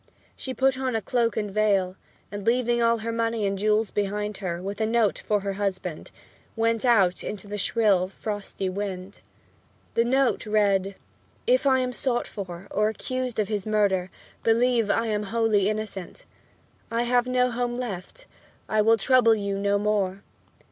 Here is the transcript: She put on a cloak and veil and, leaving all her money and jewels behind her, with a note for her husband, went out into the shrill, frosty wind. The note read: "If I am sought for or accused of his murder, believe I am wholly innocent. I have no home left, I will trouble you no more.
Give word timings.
She 0.35 0.55
put 0.55 0.79
on 0.79 0.95
a 0.95 1.01
cloak 1.03 1.37
and 1.37 1.51
veil 1.53 1.95
and, 2.31 2.43
leaving 2.43 2.81
all 2.81 2.97
her 3.05 3.11
money 3.11 3.45
and 3.45 3.55
jewels 3.55 3.91
behind 3.91 4.37
her, 4.37 4.59
with 4.59 4.81
a 4.81 4.87
note 4.87 5.19
for 5.19 5.41
her 5.41 5.53
husband, 5.53 6.09
went 6.55 6.83
out 6.83 7.23
into 7.23 7.47
the 7.47 7.59
shrill, 7.59 8.07
frosty 8.07 8.67
wind. 8.67 9.19
The 9.93 10.03
note 10.03 10.47
read: 10.47 10.95
"If 11.45 11.67
I 11.67 11.81
am 11.81 11.93
sought 11.93 12.25
for 12.25 12.65
or 12.71 12.89
accused 12.89 13.37
of 13.37 13.47
his 13.47 13.67
murder, 13.67 14.09
believe 14.43 14.89
I 14.89 15.05
am 15.05 15.21
wholly 15.29 15.69
innocent. 15.69 16.25
I 16.89 17.03
have 17.03 17.27
no 17.27 17.51
home 17.51 17.77
left, 17.77 18.25
I 18.67 18.81
will 18.81 18.97
trouble 18.97 19.35
you 19.35 19.59
no 19.59 19.77
more. 19.77 20.23